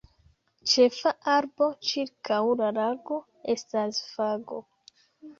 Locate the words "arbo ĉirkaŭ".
1.33-2.39